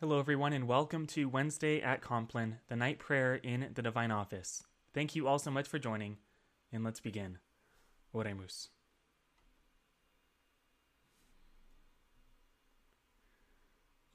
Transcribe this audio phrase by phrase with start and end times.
[0.00, 4.64] Hello, everyone, and welcome to Wednesday at Compline, the night prayer in the Divine Office.
[4.94, 6.16] Thank you all so much for joining,
[6.72, 7.36] and let's begin.
[8.14, 8.68] Oremus.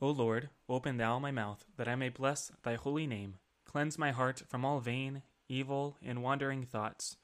[0.02, 3.36] O Lord, open thou my mouth, that I may bless thy holy name.
[3.64, 7.18] Cleanse my heart from all vain, evil, and wandering thoughts.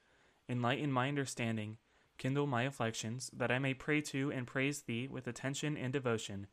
[0.48, 1.80] Enlighten my understanding.
[2.20, 6.46] Kindle my afflictions, that I may pray to and praise thee with attention and devotion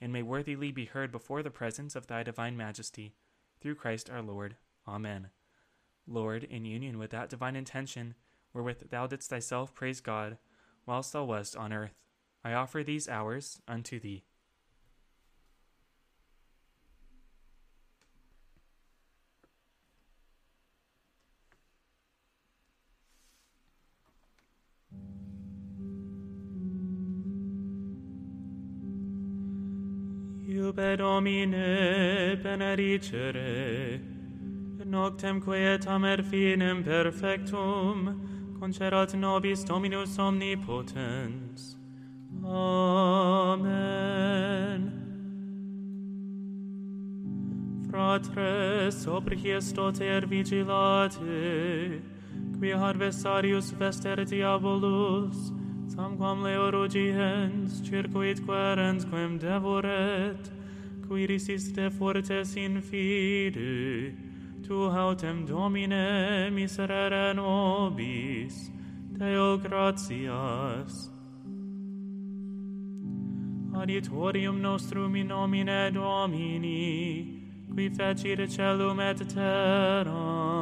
[0.00, 3.14] and may worthily be heard before the presence of thy divine majesty,
[3.60, 4.56] through Christ our Lord.
[4.86, 5.30] Amen.
[6.06, 8.14] Lord, in union with that divine intention,
[8.52, 10.38] wherewith thou didst thyself praise God,
[10.86, 11.94] whilst thou wast on earth,
[12.44, 14.24] I offer these hours unto thee.
[30.74, 34.00] Iube Domine benedicere,
[34.84, 38.20] noctem quietam er finem perfectum,
[38.58, 41.76] concerat nobis Dominus omnipotens.
[42.44, 43.72] Amen.
[47.88, 52.02] Fratres, sopri hiestot er vigilate,
[52.58, 55.52] qui adversarius vester diabolus,
[55.86, 60.53] samquam leo rugiens, circuit querens quem devoret,
[61.06, 64.14] qui risiste fortes in fide,
[64.62, 68.70] tu autem Domine miserere nobis,
[69.12, 71.10] Deo gratias.
[73.74, 77.42] Adiutorium nostrum in nomine Domini,
[77.74, 80.53] qui fecit celum et terram,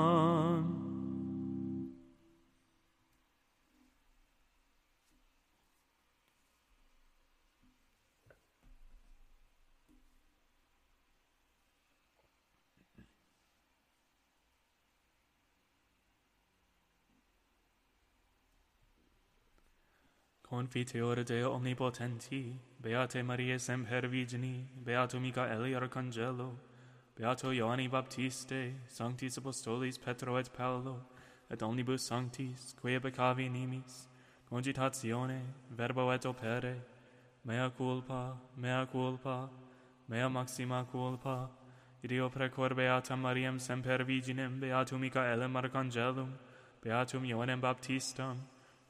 [20.52, 26.50] Confiteor Deo omnipotenti, beate Maria semper Virgini, beato Michaeli arcangelo,
[27.18, 31.06] beato Ioanni Baptiste, sanctis apostolis Petro et Paolo,
[31.50, 34.08] et omnibus sanctis, quae beccavi nimis,
[34.50, 36.76] cogitatione, verbo et opere,
[37.46, 39.48] mea culpa, mea culpa,
[40.06, 41.48] mea maxima culpa,
[42.04, 46.28] ideo precor Beata Mariam semper Virginem, beatum Michaelem arcangelum,
[46.84, 48.36] beatum Ioannem Baptistam,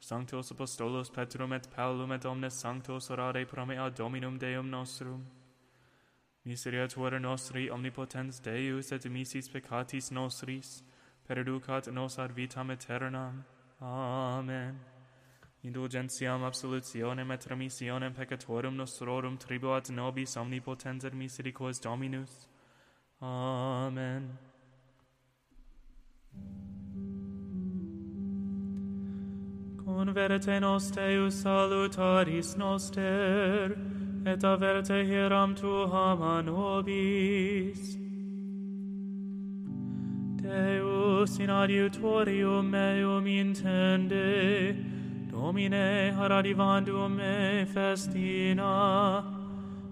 [0.03, 5.25] Sanctos Apostolos Petrum et Paulum et omnes sanctos orare pro mea Dominum Deum nostrum.
[6.43, 10.83] Misericordia nostri omnipotens Deus et missis peccatis nostris,
[11.25, 13.45] perducat nos ad vitam aeternam.
[13.81, 14.77] Amen.
[15.63, 22.49] Indulgentiam absolutionem et remissionem peccatorum nostrorum tribuat nobis omnipotens et misericors Dominus.
[23.21, 24.37] Amen.
[29.85, 33.75] Converte nos Deus salutaris noster,
[34.25, 37.97] et averte hieram tuam a nobis.
[40.41, 44.73] Deus in adiutorium meum intende,
[45.29, 49.23] Domine haradivandum me festina,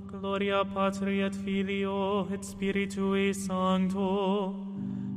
[0.07, 4.55] Gloria Patri et Filio et Spiritui Sancto,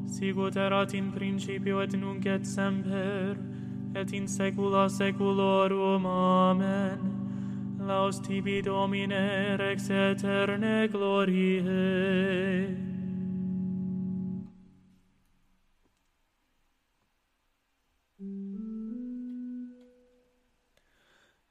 [0.06, 3.53] sigut erat in principio et nunc et semper,
[3.96, 6.04] et in saecula saeculorum.
[6.06, 7.78] Amen.
[7.78, 12.76] Laus tibi Domine rex aeterne gloriae.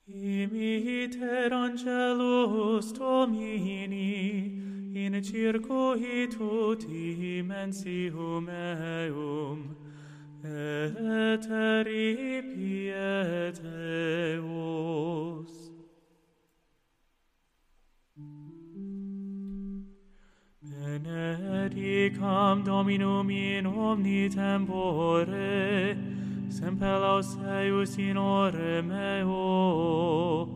[0.08, 4.64] Imiter angelus Domini
[4.96, 8.48] in circuitu dimensium
[22.98, 25.98] Dominum in omni tempore,
[26.48, 30.48] semper laus eius in ore meo.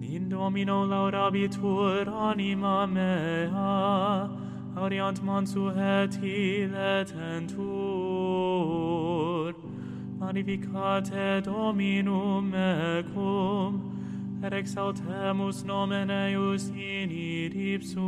[0.00, 4.28] In Domino laudabitur anima mea,
[4.76, 7.04] audiant mansu et iletentur.
[10.20, 13.80] Magnificate Dominum mecum,
[14.44, 18.04] et exaltemus nomen eius in idipsum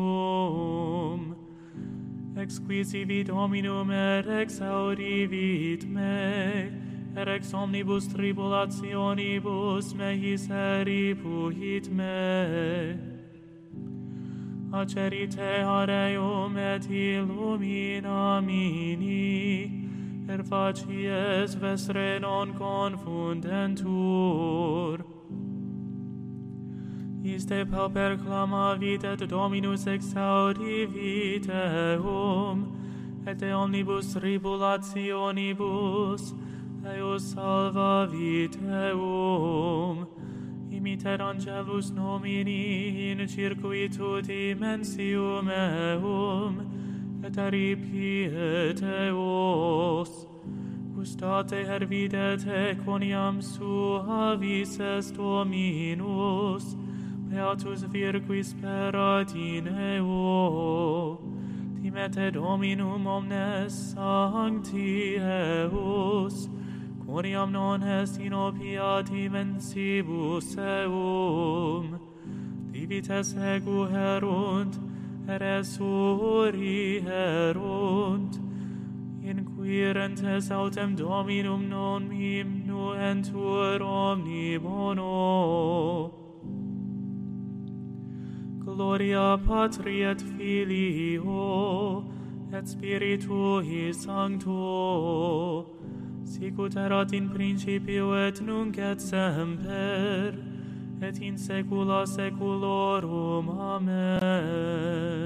[2.37, 6.71] exquisivi dominum et exaudivit me
[7.17, 12.99] et ex omnibus tribulationibus mehi seripuit me
[14.73, 19.87] acerite areum et illumina mini
[20.27, 24.96] per facies vestre non confundentur.
[27.27, 32.67] Iste pauper clama vitet Dominus exaudi viteum,
[33.27, 36.33] et de omnibus tribulationibus
[36.85, 40.07] eus salva viteum.
[40.71, 46.61] Imiter angelus nomini in circuitu dimensium eum,
[47.25, 50.27] et aripiet eos.
[50.95, 56.77] Gustate hervidet equoniam suavis est Dominus,
[57.29, 61.19] Beatus virgui sperat in eo,
[61.83, 66.49] timete Dominum omnes sancti eus,
[67.05, 71.99] quoniam non est in opiati vensibus eum,
[72.71, 74.79] divites ego herunt,
[75.27, 78.39] resuri herunt,
[79.25, 85.86] inquirentes autem Dominum non hymnuentur omni bono,
[88.77, 92.05] Gloria Patri et Filio
[92.53, 95.65] et Spiritui Sancto.
[96.27, 100.35] Sicut erat in principio et nunc et semper
[101.01, 103.49] et in saecula saeculorum.
[103.49, 105.26] Amen.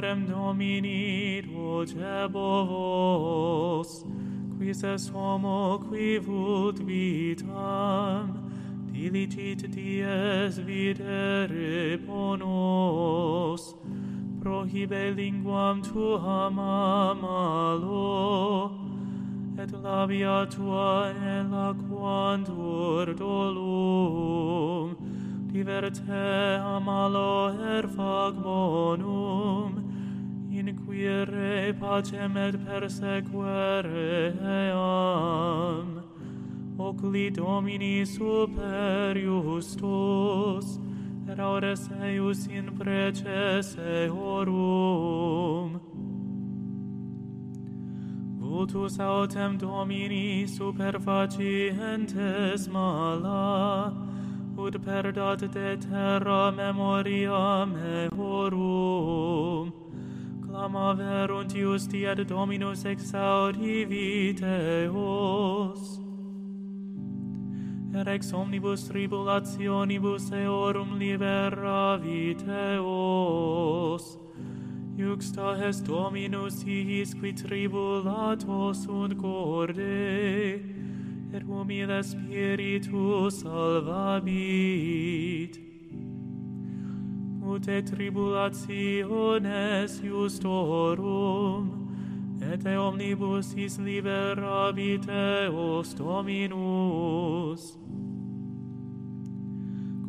[0.00, 4.02] Marem Domini ducebo vos,
[4.56, 8.32] quis es homo qui vult vitam,
[8.90, 13.74] diligit dies videre bonos,
[14.40, 18.08] prohibe linguam tuam amalo,
[19.58, 24.96] et labia tua eloquantur dolum,
[25.52, 29.69] diverte amalo erfag bonum,
[31.10, 36.04] Kyrie pacem et persequere eam.
[36.78, 40.78] Ocli Domini super justus,
[41.28, 45.80] eraures eius in preces eorum.
[48.38, 53.92] Vultus autem Domini super facientes mala,
[54.56, 59.49] ut perdat de terra memoriam eorum
[60.60, 60.92] fama
[61.48, 65.00] justi tiet dominus exaudi viteos.
[68.06, 72.84] Ex omnibus tribulationibus eorum libera viteos.
[74.98, 80.60] Iuxta est dominus his qui tribulatos sunt corde,
[81.32, 84.10] et humile spiritus salvabit
[87.50, 91.88] ut et tribulationes justorum,
[92.40, 97.76] et omnibus his liberabit eos Dominus.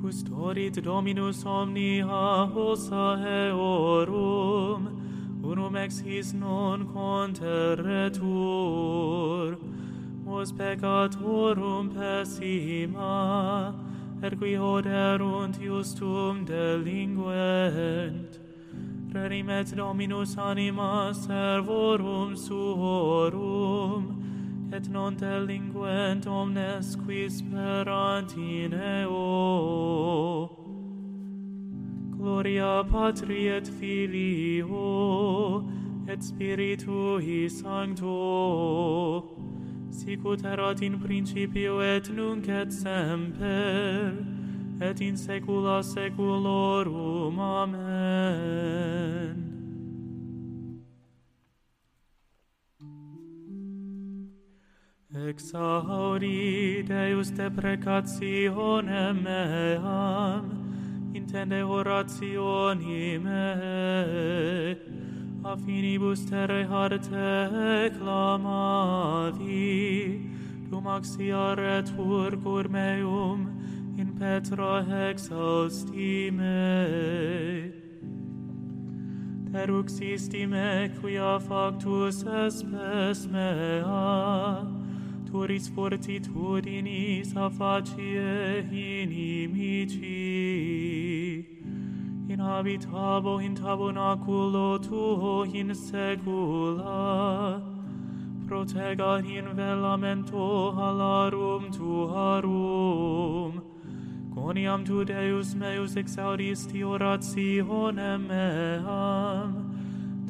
[0.02, 4.88] Custorit Dominus omnia hosa eorum,
[5.44, 9.58] unum ex his non conterretur,
[10.24, 13.74] mos peccatorum pessima,
[14.24, 18.38] et qui hoderunt justum delinguent,
[19.14, 24.22] rerimet dominus anima servorum suorum
[24.74, 30.50] et non delinquent omnes qui sperant in eo.
[32.18, 35.64] Gloria patri et filio
[36.08, 39.26] et spiritui sancto
[39.92, 44.14] sicut erat in principio et nunc et semper
[44.82, 48.82] et in saecula saeculorum amen.
[55.14, 60.46] Exaudi Deus te precationem meam,
[61.14, 65.01] intende orationi meam,
[65.52, 69.50] a finibus terre harte clamavi,
[70.70, 73.40] dum axia retur cur meum
[73.98, 76.56] in petra exaustime.
[79.52, 80.70] Teruxistime
[81.02, 84.66] quia factus espes mea,
[85.26, 89.11] turis fortitudinis a facie in
[92.42, 97.62] habitabo in tabernaculo tuo in secula.
[98.48, 103.62] Protega in velamento alarum tuarum.
[104.34, 109.52] Coniam tu Deus meus exaudisti orationem meam.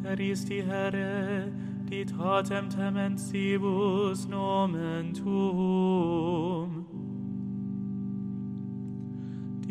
[0.01, 1.51] Teristi here
[1.85, 6.70] ditatem temensibus nomen tuum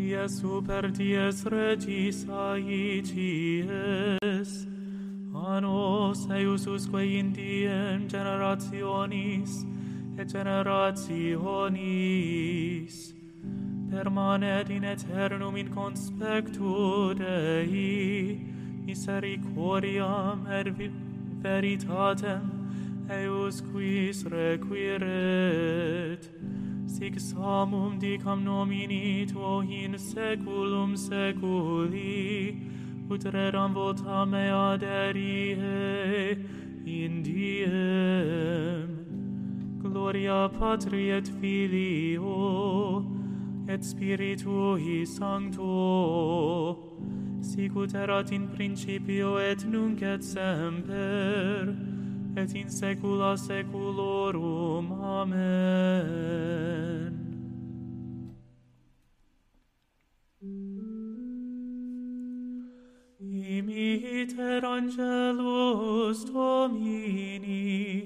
[0.00, 4.66] tie super dies regis aicies,
[5.34, 9.64] annos eius usque in diem generationis
[10.18, 13.14] et generationis,
[13.90, 18.40] permanet in aeternum in conspectu Dei,
[18.86, 20.66] misericordiam et
[21.42, 22.50] veritatem
[23.10, 25.10] eius quis requiret,
[26.90, 32.56] Sic samum dicam nomini tuo in seculum seculi,
[33.08, 36.36] ut reram vota mea aderie
[36.84, 38.88] in diem.
[39.80, 43.04] Gloria Patri et Filio,
[43.68, 46.76] et Spiritui Sancto,
[47.40, 51.76] sic ut erat in principio et nunc et semper,
[52.36, 54.92] et in saecula saeculorum.
[54.92, 56.40] Amen.
[63.20, 68.02] Imiter angelus Domini,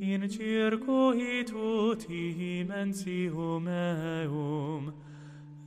[0.00, 4.92] in circuitu dimensium eum,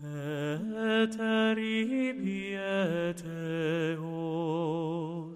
[0.04, 5.31] et eribi et eos.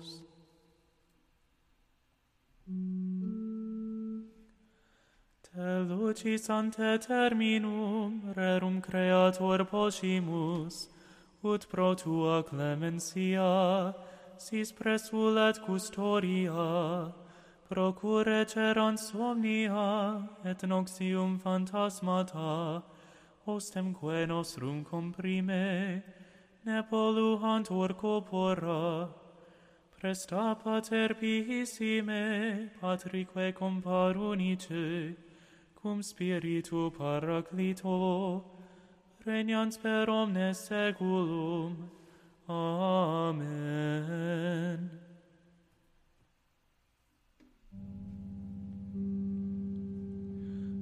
[5.56, 10.90] te lucis ante terminum rerum creator possimus,
[11.42, 13.96] ut pro tua clementia
[14.38, 17.14] sis presulet custoria,
[17.70, 22.84] procure ceran somnia et noxium fantasmata,
[23.48, 26.04] ostemque nostrum comprime,
[26.66, 29.08] ne polluantur corpora,
[30.02, 35.16] presta pater pihissime, patrique comparunice,
[35.86, 38.44] cum spiritu paraclito
[39.24, 41.76] regnans per omnes saeculum
[42.50, 43.50] amen.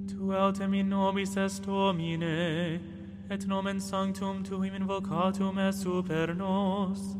[0.08, 2.80] Tu autem in nobis est domine
[3.28, 7.16] et nomen sanctum tuim invocatum est super nos.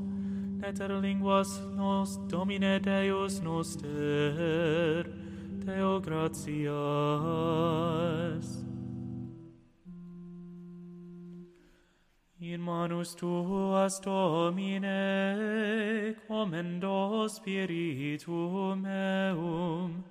[0.62, 5.23] Et er linguas nos domine deus noster.
[5.64, 6.64] Deo gratias.
[12.38, 14.88] In manus tuas, Domine,
[16.28, 20.04] commendo spiritum meum.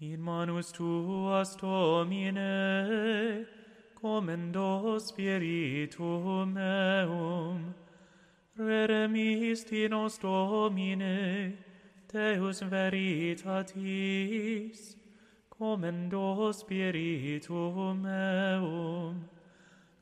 [0.00, 3.46] In manus tuas, Domine,
[3.94, 7.74] commendo spiritum meum.
[8.58, 11.69] Redemisti nos Domine,
[12.12, 13.76] Deus veritatis,
[15.48, 19.28] commendo spiritum meum,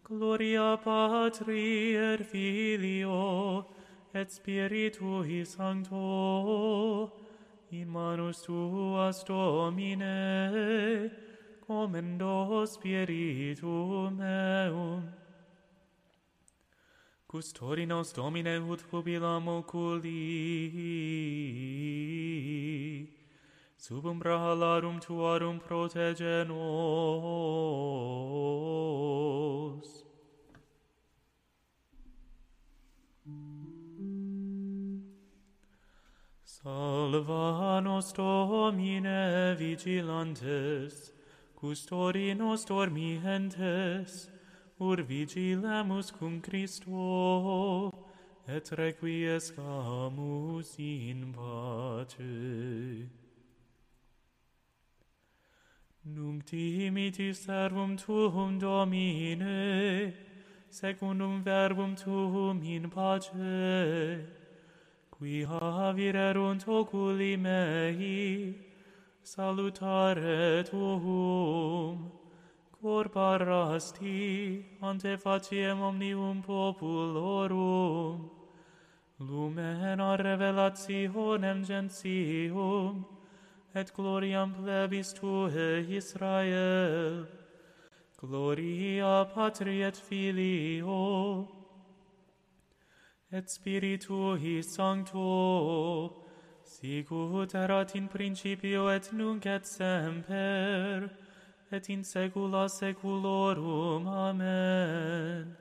[0.03, 3.67] gloria Patri et Filio
[4.15, 7.13] et Spiritui Sancto,
[7.73, 11.11] in manus tuas Domine,
[11.61, 15.13] commendo spiritum meum,
[17.31, 20.17] Custori nos Domine ut hubilam oculi.
[23.77, 27.19] Sub umbra halarum tuarum protege nos.
[36.45, 41.13] Salva nos Domine vigilantes,
[41.55, 44.31] custori nos dormientes,
[44.81, 47.93] ur vigilamus cum Christo,
[48.47, 53.09] et requiescamus in pace.
[56.05, 60.15] Nunc timiti servum tuum Domine,
[60.71, 64.25] secundum verbum tuum in pace,
[65.11, 68.55] qui havirerunt oculi mei,
[69.23, 72.18] salutare tuum,
[72.81, 78.31] cor parasti ante faciem omnium populorum.
[79.19, 83.05] Lumen a revelationem gentium
[83.75, 87.27] et gloriam plebis tuae Israel.
[88.21, 91.49] Gloria patri et filio
[93.31, 96.25] et spiritui sancto
[96.65, 101.11] sicut erat in principio et nunc et semper
[101.71, 104.07] et in saecula saeculorum.
[104.07, 105.57] Amen.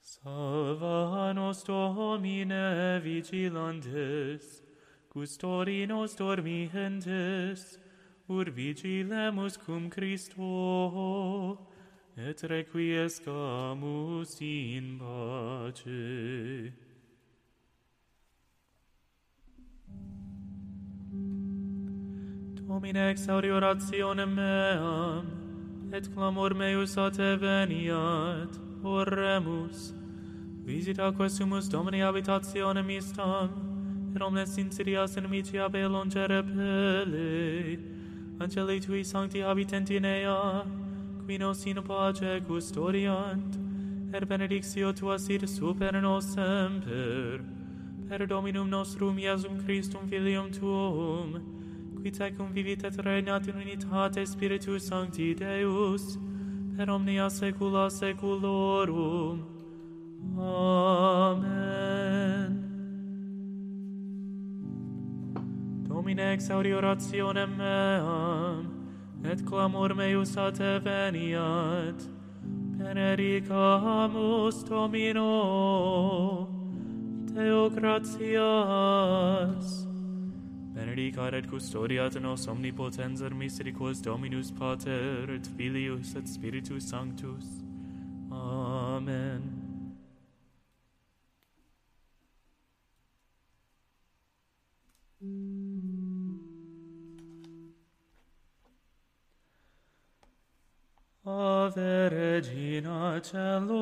[0.00, 4.62] Salva nos Domine vigilantes,
[5.08, 7.78] custodi nos dormientes,
[8.28, 11.58] ur vigilemus cum Christo,
[12.16, 16.31] et requiescamus in pace.
[22.82, 25.26] Domine, exaudi orationem meam,
[25.92, 29.92] et clamor meus a te veniat, oremus.
[30.66, 33.50] Visita quesumus Domini habitationem istam,
[34.16, 37.78] et omnes insidias inimitia belonge pele.
[38.40, 40.64] Angeli tui sancti habitenti in ea,
[41.24, 43.58] qui nos in pace custodiant,
[44.12, 47.44] et benedictio tua sit super nos semper.
[48.08, 51.61] Per Dominum nostrum Iesum Christum Filium tuum,
[52.02, 56.18] qui te convivit et regnat in unitate Spiritus Sancti Deus,
[56.76, 59.44] per omnia saecula saeculorum.
[60.36, 61.92] Amen.
[65.88, 68.66] Domine exaudi orationem meam,
[69.24, 72.02] et clamor meus a te veniat,
[72.78, 76.48] benedicamus Domino,
[77.32, 79.12] Deo gratias.
[80.82, 87.62] Benedicat custodiat nos omnipotens et misericors Dominus Pater et Filius et Spiritus Sanctus.
[88.32, 89.42] Amen.
[101.24, 103.81] Ave Regina Celorum,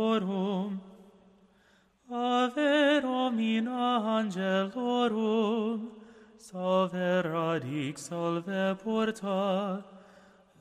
[7.99, 9.85] salve porta,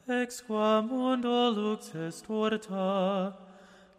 [0.08, 3.34] ex qua mundo lux est torta,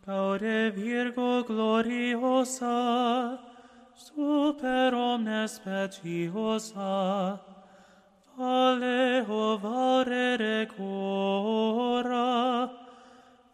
[0.07, 3.39] gaude Virgo gloriosa,
[3.95, 7.39] super omnes speciosa,
[8.37, 11.51] vale ovare recora,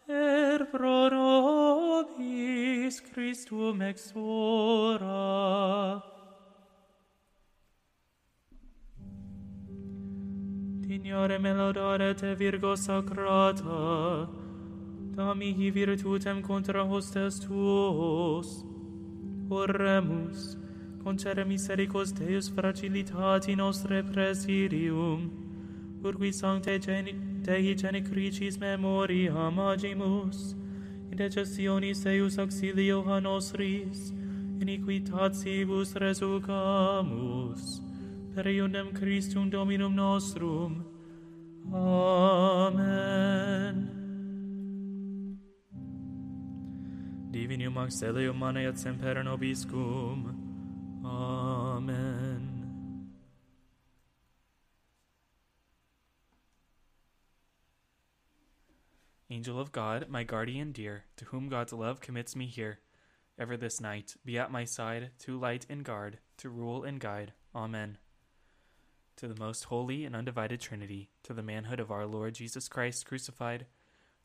[0.09, 4.86] er pro nobis Christum exora.
[11.07, 14.29] Signore me laudare te virgo sacrata,
[15.15, 18.65] da mihi virtutem contra hostes tuos.
[19.49, 20.57] Oremus,
[21.05, 25.31] concere misericos Deus fragilitati nostre presidium,
[26.03, 27.15] urqui sancte geni,
[27.45, 30.57] Dei genicricis memoriam agimus,
[31.13, 34.11] in decessionis eius auxilio a nostris,
[34.59, 37.81] iniquitatibus resucamus,
[38.35, 40.96] per iunem Christum Dominum nostrum,
[41.73, 43.37] Amen.
[47.31, 50.35] Divinium auxilium mane et semper nobiscum.
[51.05, 52.53] Amen.
[59.29, 62.79] Angel of God, my guardian dear, to whom God's love commits me here,
[63.39, 67.33] ever this night, be at my side, to light and guard, to rule and guide.
[67.55, 67.99] Amen
[69.17, 73.07] to the most holy and undivided Trinity, to the manhood of our Lord Jesus Christ
[73.07, 73.67] crucified,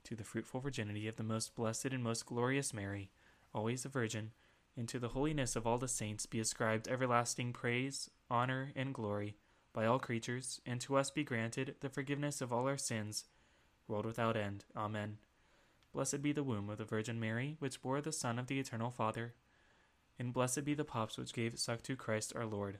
[0.03, 3.09] to the fruitful virginity of the most blessed and most glorious Mary,
[3.53, 4.31] always a virgin,
[4.75, 9.35] and to the holiness of all the saints be ascribed everlasting praise, honor, and glory
[9.73, 13.25] by all creatures, and to us be granted the forgiveness of all our sins,
[13.87, 14.65] world without end.
[14.75, 15.17] Amen.
[15.93, 18.89] Blessed be the womb of the Virgin Mary, which bore the Son of the Eternal
[18.89, 19.33] Father,
[20.19, 22.79] and blessed be the paps which gave suck to Christ our Lord.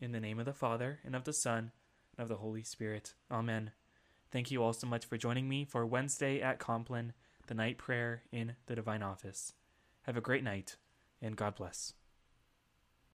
[0.00, 1.72] In the name of the Father, and of the Son,
[2.16, 3.14] and of the Holy Spirit.
[3.30, 3.70] Amen.
[4.30, 7.14] Thank you all so much for joining me for Wednesday at Compline,
[7.46, 9.54] the night prayer in the Divine Office.
[10.02, 10.76] Have a great night,
[11.22, 11.94] and God bless.